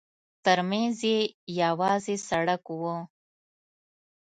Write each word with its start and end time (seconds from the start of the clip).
ترمنځ 0.45 0.97
یې 1.11 1.19
یوازې 1.61 2.15
سړک 2.27 2.63
و. 2.79 2.81